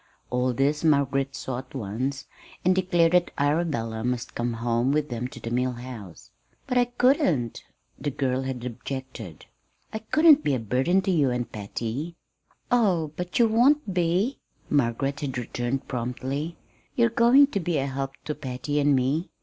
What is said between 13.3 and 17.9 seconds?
you won't be," Margaret had returned promptly. "You're going to be a